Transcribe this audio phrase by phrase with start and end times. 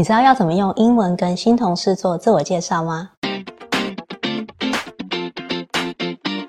[0.00, 3.10] 你知道要怎么用英文跟新同事做自我介绍吗？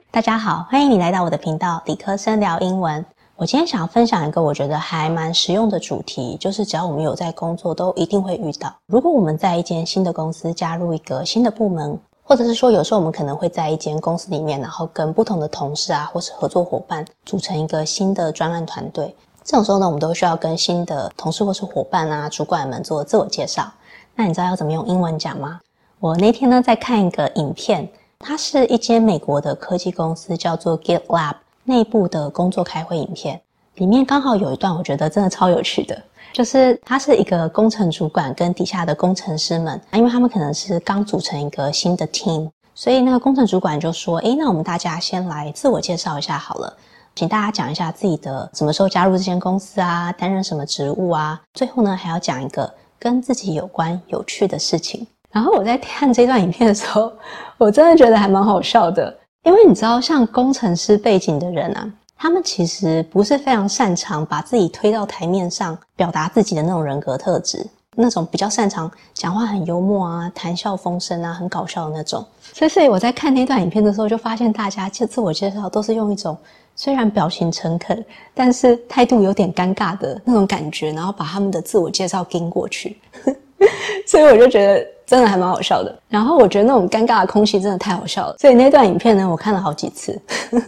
[0.09, 3.05] 大家好，欢迎你来到我的频道理科生聊英文。
[3.35, 8.73] 我今天想要分享一个我觉得还蛮实用的主题，就是只要我们有在工作，都一定会遇到。
[8.85, 19.13] 如果我们在一间新的公司加入一个新的部门，或者是说有时候我们可能会在一间公司里面，然后跟不同的同事啊，或是合作伙伴组成一个新的专案团队。
[19.43, 23.71] 这种时候呢，我们都需要跟新的同事或是伙伴啊、主管们做自我介绍。
[24.15, 25.59] 那你知道要怎么用英文讲吗？
[25.99, 27.87] 我那天呢在看一个影片，
[28.19, 31.33] 它是一间美国的科技公司叫做 GitLab
[31.63, 33.41] 内部的工作开会影片。
[33.75, 35.99] 里面刚好有一段，我觉得真的超有趣的，
[36.33, 46.77] 就是他是一个工程主管跟底下的工程师们，因为他们可能是刚组成一个新的 team，所以那个工程主管就说：“诶，那我们大家先来自我介绍一下好了。”
[47.15, 51.39] 请大家讲一下自己的什么时候加入这间公司啊，担任什么职务啊？
[51.53, 55.05] 最后呢，还要讲一个跟自己有关有趣的事情。
[55.31, 57.11] 然后我在看这段影片的时候，
[57.57, 67.65] 我真的觉得还蛮好笑的，因为你知道，像工程师背景的人啊，他们其实不是非常擅长把自己推到台面上，表达自己的那种人格特质，
[67.97, 72.25] 那种比较擅长讲话很幽默啊、谈笑风生啊、很搞笑的那种。
[72.53, 76.37] 所以，所以我在看那段影片的时候，就发现大家自我介绍都是用一种。
[76.73, 82.97] 虽然表情诚恳，但是态度有点尴尬的那种感觉，然后把他们的自我介绍跟过去，
[84.07, 85.93] 所以我就觉得真的还蛮好笑的。
[86.07, 90.19] 然后我觉得那种尴尬的空气真的太好笑了，所以那段影片呢，我看了好几次，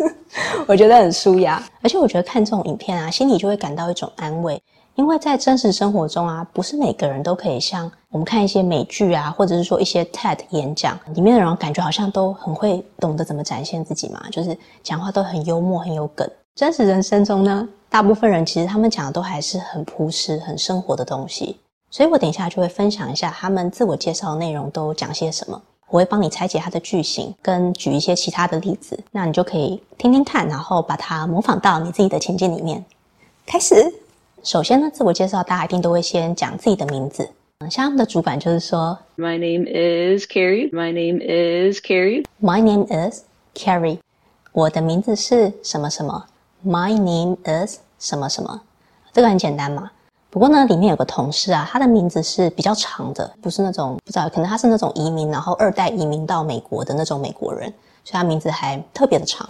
[0.68, 4.62] 我觉得很舒压，而且我觉得看这种影片啊，心里就会感到一种安慰。
[4.96, 16.30] 因为在真实生活中啊，不是每个人都可以像我们看一些美剧啊，或者是说一些 TED 演讲里面的人，感觉好像都很会懂得怎么展现自己嘛，就是讲话都很幽默、很有梗。
[16.56, 21.58] 真实人生中呢，大部分人其实他们讲的都还是很朴实、很生活的东西。
[21.90, 32.86] 所以我等一下就会分享一下他们自我介绍的内容都讲些什么，我会帮你拆解他的句型，跟举一些其他的例子，那你就可以听听看，然后把它模仿到你自己的情境里面。
[33.48, 33.92] 开始。
[34.44, 37.26] 首先呢，自我介绍，大家一定都会先讲自己的名字。
[37.60, 40.70] 嗯，像他们的主管就是说，My name is Carrie.
[40.70, 42.26] My name is Carrie.
[42.42, 43.22] My name is
[43.56, 44.00] Carrie.
[44.52, 46.26] 我的名字是什么什么。
[46.66, 48.62] My name is 什么什么。
[49.14, 49.90] 这个很简单嘛。
[50.30, 59.48] 不过呢，里面有个同事啊，他的名字是比较长的，不是那种不知道，可能他是那种移民，然后二代移民到美国的那种美国人，所以他名字还特别的长。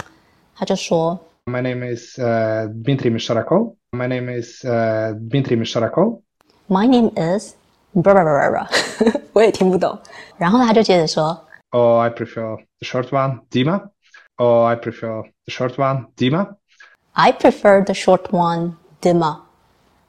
[0.55, 3.73] 他就说，My name is Dmitry Mishalakov.
[3.92, 6.20] My name is Dmitry Mishalakov.
[6.68, 7.54] My name is
[7.94, 9.20] blah blah blah blah.
[9.32, 9.98] 我也听不懂。
[10.36, 13.88] 然后他就接着说，Oh, I prefer the short one, Dima.
[14.36, 16.56] Oh, I prefer the short one, Dima.
[17.12, 19.40] I prefer the short one, Dima.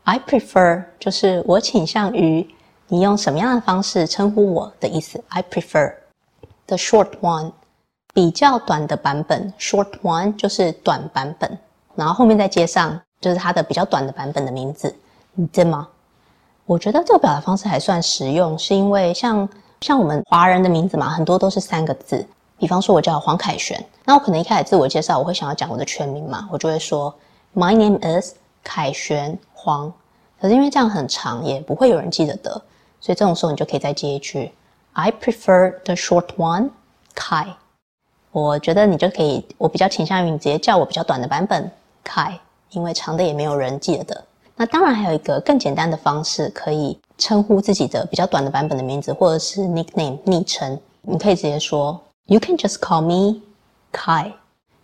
[0.03, 2.47] I prefer 就是我倾向于
[2.87, 5.23] 你用什么样的方式称呼我的意思。
[5.29, 5.93] I prefer
[6.67, 7.53] the short one，
[8.13, 9.53] 比较短的版本。
[9.59, 11.57] Short one 就是短版本，
[11.95, 12.99] 然后后面再接上。
[13.24, 14.94] 就是它的比较短的版本的名字，
[15.50, 15.88] 对吗？
[16.66, 19.48] 我觉得这个表达方式还算实用，是因为像
[19.80, 22.26] 像我们华人的名字嘛，很多都是三个字。
[22.58, 27.14] 比方说，我叫黄凯旋，那我可能一开始自我介绍，我会想要讲我的全名嘛，我就会说
[27.54, 29.90] My name is 凯旋黄。
[30.40, 32.50] 可是因为这样很长，也不会有人记得的，
[33.00, 34.52] 所以这种时候你就可以再接一句
[34.92, 36.68] I prefer the short one,
[37.14, 37.54] Kai。
[38.30, 41.70] 我觉得你就可以，我比较倾向于你直接叫我比较短的版本
[42.04, 42.38] Kai。
[42.74, 44.24] 因为长的也没有人记得的。
[44.56, 50.78] 那当然还有一个更简单的方式，可以称呼自己的比较短的版本的名字，或者是 nickname 昵称。
[51.02, 53.40] 你可以直接说，You can just call me
[53.92, 54.32] Kai。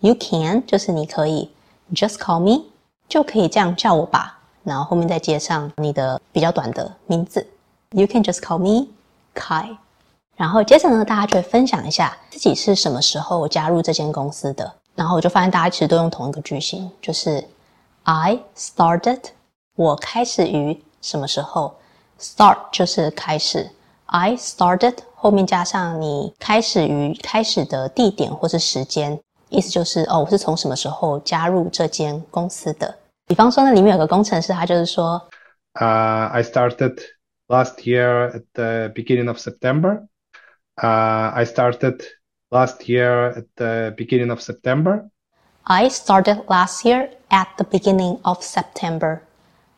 [0.00, 1.50] You can 就是你可以
[1.94, 2.64] ，just call me
[3.08, 4.40] 就可以这样叫我吧。
[4.64, 7.46] 然后后面再接上你的比较短的名字
[7.92, 8.88] ，You can just call me
[9.36, 9.76] Kai。
[10.36, 14.72] 然后接着呢，大家就会分享一下自己是什么时候加入这间公司的。
[14.96, 17.46] 然后我就发现大家其实都用同一个句型，就是。
[18.09, 19.21] I started，
[19.75, 21.75] 我开始于什么时候？
[22.19, 23.71] Start 就是开始。
[24.05, 32.95] I started 后面加上你开始于开始的地点或是时间，意思就是哦，我是从什么时候加入这间公司的？
[33.25, 35.19] 比方说呢，里面有个工程师，他就是说，
[35.73, 36.99] 呃、uh,，I started
[37.47, 40.05] last year at the beginning of September.
[40.75, 42.01] 呃、uh,，I started
[42.49, 45.09] last year at the beginning of September.
[45.63, 49.21] I started last year at the beginning of September.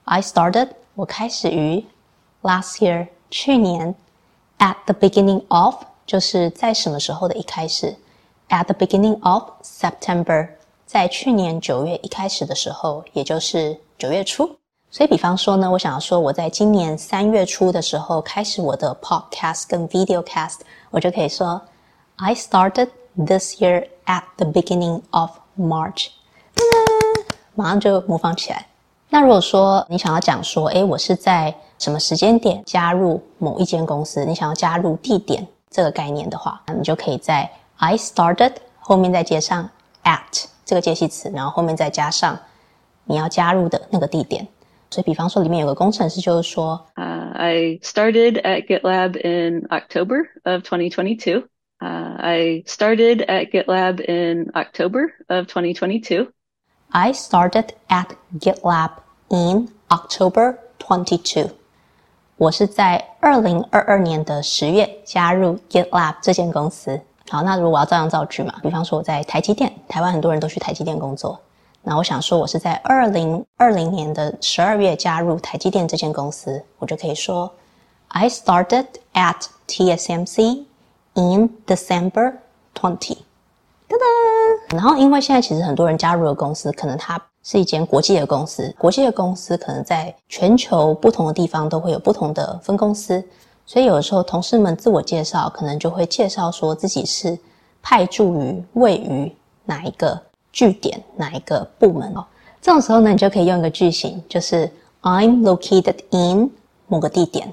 [0.04, 1.86] I started 我开始于
[2.42, 3.96] last year 去年
[4.58, 5.76] at the beginning of
[6.06, 7.96] 就是在什么时候的一开始
[8.50, 10.50] at the beginning of September
[10.86, 14.50] 在去年九月一开始的时候，也就是九月初。
[14.90, 20.60] 所以，比方说呢，我想要说，我在今年三月初的时候开始我的 podcast 跟 videocast，
[20.92, 21.62] 我就可以说，
[22.16, 26.09] I started this year at the beginning of March
[26.55, 27.25] 噔噔。
[27.55, 28.67] 马上就模仿起来。
[29.11, 39.69] 那如果说你想要讲说，诶，我是在什么时间点加入某一间公司，你想要加入地点这个概念的话，那你就可以在 I started 后面再接上
[40.05, 42.39] at 这个介系词，然后后面再加上
[43.05, 44.49] 你要加入的那个地点。
[44.91, 51.45] 所以，比方说里面有个工程师就是说，，I started at GitLab in October of 2022.
[51.83, 56.29] Uh, I started at GitLab in October of 2022.
[56.93, 58.91] I started at GitLab
[59.31, 61.51] in October 22.
[62.37, 67.01] 我是在二零二二年的十月加入 GitLab 这间公司。
[67.29, 71.41] 好，那如果我要照样造句嘛，比方说我在台积电，台湾很多人都去台积电工作。
[71.83, 77.53] 那我想说我是在二零二零年的十二月加入台积电这间公司，我就可以说
[78.07, 80.67] I started at TSMC
[81.15, 82.35] in December
[82.75, 83.17] 20.
[83.89, 93.23] 噔噔，然后因为现在其实很多人加入的公司，可能它是一间国际的公司，国际的公司可能在全球不同的地方都会有不同的分公司，
[93.67, 97.39] 所以有的时候同事们自我介绍，可能就会介绍说自己是
[97.83, 99.31] 派驻于位于
[99.67, 100.19] 哪一个
[100.53, 102.25] 据点、哪一个部门哦。
[102.63, 104.71] 这种时候呢，你就可以用一个句型，就是
[105.03, 106.51] I'm located in
[106.87, 107.53] 某个地点。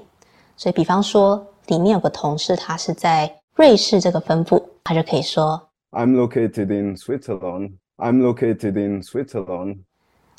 [0.56, 5.68] 所以，比方说里面有个同事，他是在瑞士这个分部，他就可以说。
[5.90, 7.72] I'm located in Switzerland.
[7.96, 9.78] I'm located in Switzerland.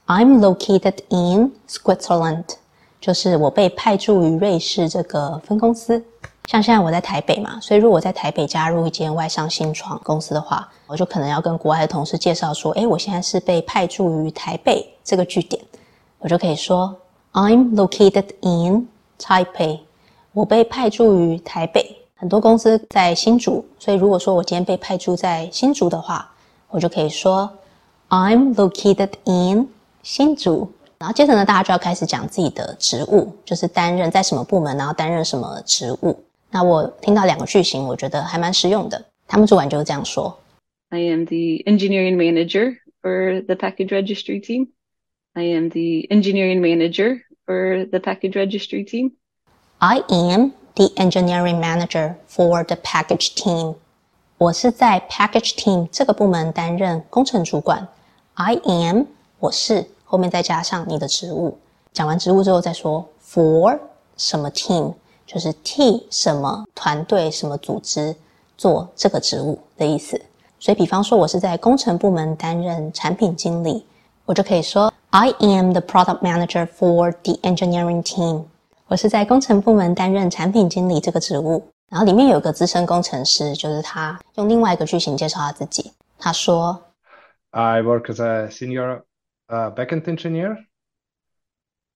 [0.08, 2.46] I'm located in Switzerland.
[3.00, 6.04] 就是我被派驻于瑞士这个分公司。
[6.48, 15.64] 像现在我在台北嘛，所以如果我在台北加入一间外商新创公司的话，我就可能要跟国外的同事介绍说，哎，我现在是被派驻于台北这个据点，
[16.20, 16.96] 我就可以说
[17.34, 18.88] I'm located in
[19.20, 19.82] Taipei.
[20.34, 22.01] 我被派驻于台北。
[22.22, 26.32] 很多公司在新竹，所以如果说我今天被派驻在新竹的话，
[26.70, 27.52] 我就可以说
[28.10, 29.68] I'm located in
[30.04, 30.72] 新竹。
[31.00, 36.16] 然后接着呢，大家就要开始讲自己的职务，就是担任在什么部门，然后担任什么职务。
[36.52, 39.04] 那我听到两个句型，我觉得还蛮实用的。
[39.28, 40.38] 他们主管就是这样说
[40.90, 44.68] ：I am the engineering manager for the package registry team.
[45.34, 49.14] I am the engineering manager for the package registry team.
[49.80, 53.76] I am The engineering manager for the package team，
[54.38, 57.86] 我是在 package team 这个部门担任工程主管。
[58.36, 59.04] I am，
[59.40, 61.58] 我是后面再加上你的职务。
[61.92, 63.78] 讲完职务之后再说 for
[64.16, 64.94] 什么 team，
[65.28, 68.16] 就是替什么团队、什么组织
[68.58, 70.20] 做这个职务的意思。
[70.58, 73.86] 所以，比方说我是在工程部门担任产品经理，
[74.26, 78.44] 我就可以说 I am the product manager for the engineering team。
[78.92, 85.94] 我是在工程部门担任产品经理这个职务，然后里面有个资深工程师，就是他用另外一个句型介绍他自己。
[86.20, 86.78] 他说
[87.52, 89.04] ：“I work as a senior
[89.48, 90.66] uh, backend engineer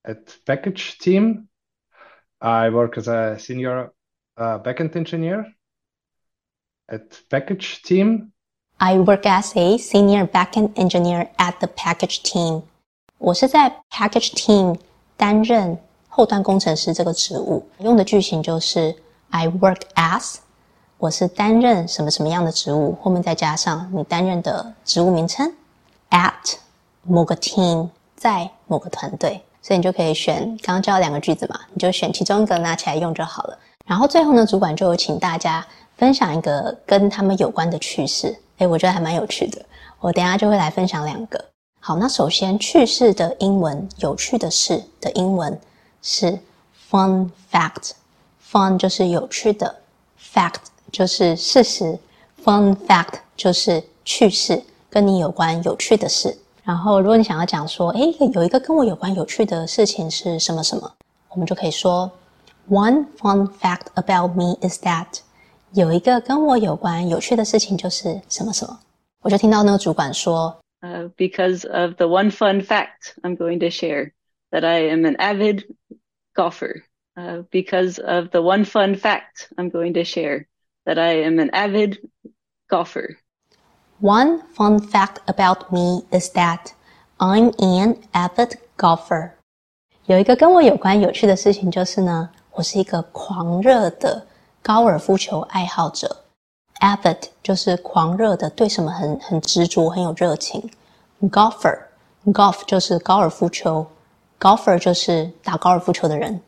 [0.04, 1.48] at package team.
[2.38, 3.90] I work as a senior
[4.38, 5.54] uh, backend engineer
[6.88, 8.32] at package team.
[8.78, 12.62] I work as a senior backend engineer at the package team.
[13.18, 14.80] 我是在 package team
[15.18, 15.78] 担任。”
[16.16, 18.96] 后端工程师这个职务用的句型就是
[19.32, 20.36] I work as，
[20.98, 25.52] 我是担任什么什么样的职务，后面再加上你担任的职务名称
[26.12, 26.54] at
[27.02, 33.60] 某个 team，在某个团队，所以你就可以选刚刚教了两个句子嘛，你就选其中一个拿起来用就好了。
[33.86, 39.62] 然后最后呢，主管就有请大家分享一个跟他们有关的趣事，诶，我觉得还蛮有趣的。
[40.00, 41.44] 我等下就会来分享两个。
[41.82, 45.60] 好，那首先趣事的英文，有趣的事的英文。
[46.08, 46.38] 是
[46.92, 49.82] fun fact，fun 就是有趣的
[50.22, 51.98] ，fact 就是事实
[52.44, 56.38] ，fun fact 就是趣事，跟你有关有趣的事。
[56.64, 60.92] 然后，如果你想要讲说，诶，有一个跟我有关有趣的事情是什么什么，
[61.30, 62.12] 我们就可以说
[62.70, 65.08] ，One fun fact about me is that，
[65.74, 68.80] 有一个跟我有关有趣的事情就是什么什么。
[69.24, 74.12] 我就听到那个主管说，呃，because of the one fun fact I'm going to share
[74.52, 75.66] that I am an avid
[76.35, 76.83] golfer
[77.17, 80.47] uh, because of the one fun fact I'm going to share
[80.87, 81.99] that I am an avid
[82.69, 83.19] golfer.
[84.01, 86.73] One fun fact about me is that
[87.19, 89.33] I'm an avid golfer.
[90.07, 94.27] 有一个跟我有关有趣的事情就是呢，我是一个狂热的
[94.63, 96.25] 高尔夫球爱好者。
[96.81, 100.71] Avid 就是狂热的，对什么很很执着，很有热情。
[101.21, 103.87] Golfer，golf 就是高尔夫球。
[104.39, 106.41] golfer 就是打高尔夫球的人。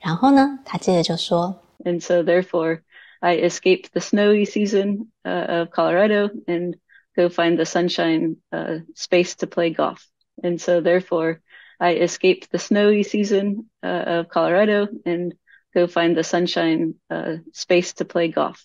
[0.00, 2.80] 然后呢，他接着就说，And so therefore
[3.20, 6.76] I escape the snowy season uh, of Colorado and
[7.16, 10.06] go find the sunshine uh, space to play golf.
[10.42, 11.40] And so therefore
[11.78, 15.34] I escape the snowy season uh, of Colorado and
[15.74, 18.64] go find the sunshine uh, space to play golf.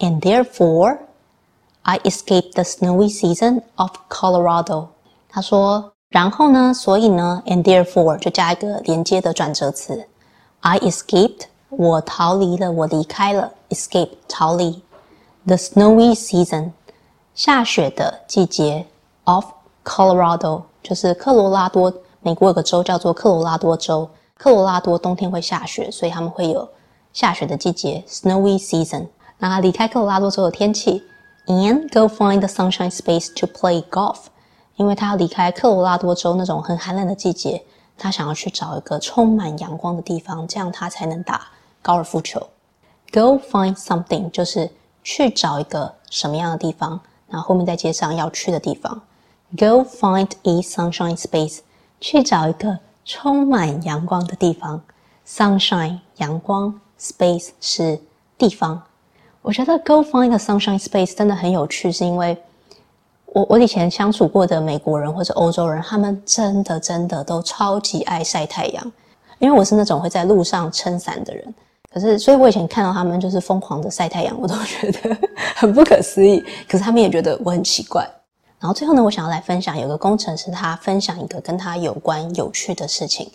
[0.00, 1.06] And therefore,
[1.84, 4.94] I escaped the snowy season of Colorado.
[5.28, 10.07] 他说， 然后呢，所以呢，and therefore 就加一个连接的转折词。
[10.61, 13.51] I escaped，我逃离了，我离开了。
[13.69, 14.81] Escape 逃离。
[15.45, 16.71] The snowy season，
[17.35, 18.87] 下雪的季节。
[19.25, 19.45] Of
[19.85, 21.93] Colorado，就是科罗拉多。
[22.21, 24.09] 美国有个州叫做科罗拉多州。
[24.35, 26.67] 科罗拉多冬天会下雪，所以他们会有
[27.13, 29.05] 下雪的季节，snowy season。
[29.37, 31.03] 那离开科罗拉多州的天气
[31.45, 34.17] ，and go find the sunshine space to play golf。
[34.79, 37.61] 因为他要离开科罗拉多州那种很寒冷的季节，
[37.97, 41.49] 他想要去找一个充满阳光的地方，这样他才能打
[41.81, 42.39] 高尔夫球。
[43.11, 44.71] Go find something 就是
[45.03, 49.01] 去找一个什么样的地方，然后后面再接上要去的地方。
[49.51, 51.59] Go find a sunshine space
[51.99, 52.79] 去找一个。
[53.05, 54.79] 充满阳光的地方
[55.27, 57.99] ，sunshine 阳光，space 是
[58.37, 58.79] 地方。
[59.41, 62.37] 我觉得 go find a sunshine space 真的很有趣，是因为
[63.33, 68.91] 我我以前相处过的美国人或者欧洲人，他们真的真的都超级爱晒太阳。
[69.39, 71.53] 因为我是那种会在路上撑伞的人，
[71.93, 75.17] 可是所以我以前看到他们就是疯狂的晒太阳，我都觉得
[75.55, 76.43] 很不可思议。
[76.67, 78.05] 可是他们也觉得我很奇怪。
[78.59, 83.31] 然后最后呢，我想要来分享，有个工程师他分享一个跟他有关有趣的事情，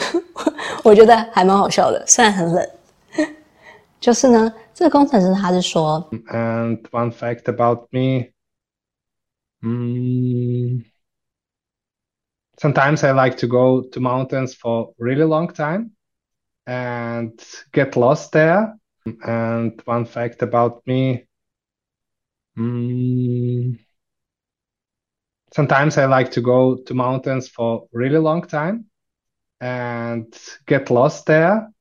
[0.84, 2.68] 我觉得还蛮好笑的，虽然很冷。
[3.98, 8.26] 就是呢，这个工程师他是说，And one fact about me,
[9.63, 10.85] um,
[12.57, 15.91] sometimes I like to go to mountains for really long time
[16.65, 17.39] and
[17.71, 18.77] get lost there.
[19.23, 21.25] And one fact about me,
[22.57, 23.79] um.
[25.53, 28.89] Sometimes I like to go to mountains for really long time
[29.61, 30.25] and
[30.65, 31.71] get lost there.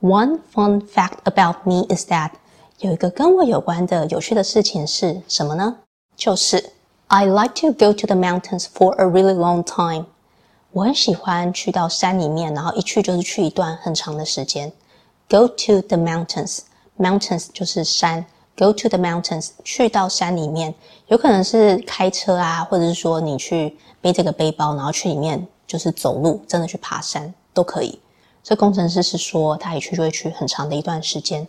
[0.00, 2.32] One fun fact about me is that
[2.80, 5.82] 有一个跟我有关的有趣的事情是什么呢？
[6.16, 6.72] 就是
[7.11, 10.05] I like to go to the mountains for a really long time.
[10.71, 14.71] 我很喜欢去到山里面，然后一去就是去一段很长的时间。
[15.27, 16.59] Go to the mountains.
[16.99, 18.27] Mountains 就是山。
[18.55, 20.75] Go to the mountains，去到山里面，
[21.07, 27.97] 有可能是开车啊，或者是说你去背这个背包，然后去里面就是走路，真的去爬山都可以。
[28.43, 31.47] 所以工程师是说，他一去就会去很长的一段时间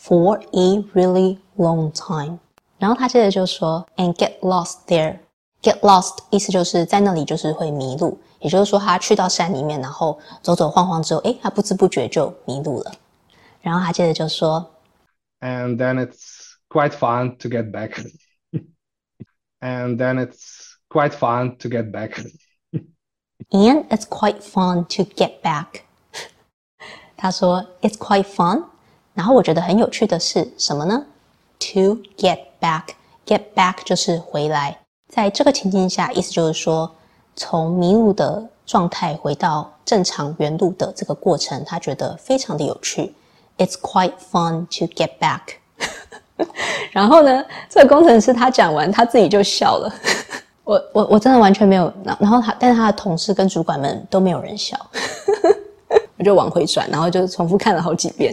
[0.00, 2.38] ，for a really long time。
[2.79, 12.91] 然后他接着就说，and get lost there。get lost 意思就是在那里就是会迷路，也就是说他去到山里面，然后走走晃晃之后，诶，他不知不觉就迷路了。
[13.61, 14.69] 然后他接着就说，
[15.39, 17.93] and then it's quite fun to get back.
[19.59, 22.23] and then it's quite fun to get back.
[23.49, 25.81] and it's quite fun to get back.
[27.17, 28.65] 他说 it's quite fun，
[29.15, 31.07] 然后我觉得很有趣的是什么呢？
[31.57, 32.82] To get back,
[33.26, 36.90] get back 就是回来，在这个情境下，意思就是说
[37.34, 43.14] 从迷路的状态回到正常原路的这个过程，他觉得非常的有趣。
[43.58, 45.40] It's quite fun to get back.
[46.92, 49.92] 然后呢，这个工程师他讲完，他自己就笑了。
[50.64, 54.78] 我我我真的完全没有，然后他，但是他的同事跟主管们都没有人笑。
[56.16, 58.32] 我就往回转，然后就重复看了好几遍，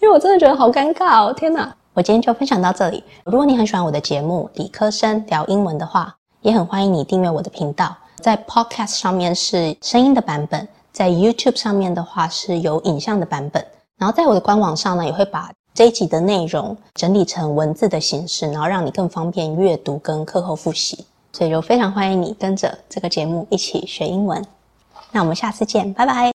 [0.00, 1.32] 因为我真的觉得好尴尬哦！
[1.32, 3.02] 天哪，我今天就分享到这里。
[3.24, 7.92] 如果你很喜欢我的节目《理科生聊英文》的话，也很欢迎你订阅我的频道。
[8.20, 13.66] 在 Podcast 上面是声音的版本，在 YouTube 上面的话是有影像的版本。
[13.96, 15.50] 然后在我的官网上呢，也会把。
[15.74, 24.40] 这一集的内容整理成文字的形式，然后让你更方便阅读跟课后复习，所以就非常欢迎你跟着这个节目一起学英文。
[25.10, 26.26] 那我们下次见，拜拜。